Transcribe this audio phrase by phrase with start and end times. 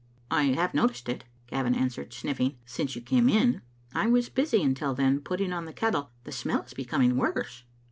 [0.31, 3.61] "I have noticed it," Gavin answered, sniffing, "since you came in.
[3.93, 6.09] I was busy until then, putting on the kettle.
[6.23, 7.65] The smell is becoming worse."